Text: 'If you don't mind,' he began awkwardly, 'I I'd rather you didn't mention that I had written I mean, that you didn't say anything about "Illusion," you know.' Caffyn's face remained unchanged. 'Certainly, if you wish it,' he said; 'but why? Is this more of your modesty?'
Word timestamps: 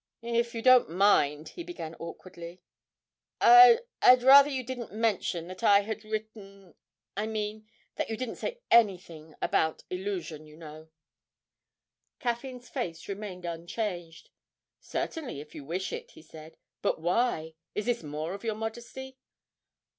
'If 0.23 0.55
you 0.55 0.63
don't 0.63 0.89
mind,' 0.89 1.49
he 1.49 1.61
began 1.63 1.93
awkwardly, 1.99 2.59
'I 3.39 3.81
I'd 4.01 4.23
rather 4.23 4.49
you 4.49 4.63
didn't 4.63 4.91
mention 4.91 5.45
that 5.49 5.61
I 5.61 5.81
had 5.81 6.03
written 6.03 6.73
I 7.15 7.27
mean, 7.27 7.69
that 7.97 8.09
you 8.09 8.17
didn't 8.17 8.37
say 8.37 8.61
anything 8.71 9.35
about 9.43 9.83
"Illusion," 9.91 10.47
you 10.47 10.57
know.' 10.57 10.89
Caffyn's 12.19 12.67
face 12.67 13.07
remained 13.07 13.45
unchanged. 13.45 14.31
'Certainly, 14.79 15.39
if 15.39 15.53
you 15.53 15.63
wish 15.63 15.93
it,' 15.93 16.09
he 16.09 16.23
said; 16.23 16.57
'but 16.81 16.99
why? 16.99 17.53
Is 17.75 17.85
this 17.85 18.01
more 18.01 18.33
of 18.33 18.43
your 18.43 18.55
modesty?' 18.55 19.19